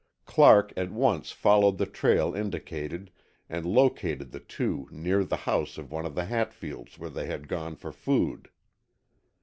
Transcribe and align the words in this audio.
Clark 0.25 0.73
at 0.75 0.91
once 0.91 1.31
followed 1.31 1.77
the 1.77 1.85
trail 1.85 2.33
indicated 2.33 3.11
and 3.47 3.67
located 3.67 4.31
the 4.31 4.39
two 4.39 4.87
near 4.89 5.23
the 5.23 5.35
house 5.45 5.77
of 5.77 5.91
one 5.91 6.07
of 6.07 6.15
the 6.15 6.25
Hatfields 6.25 6.97
where 6.97 7.11
they 7.11 7.27
had 7.27 7.47
gone 7.47 7.75
for 7.75 7.91
food. 7.91 8.49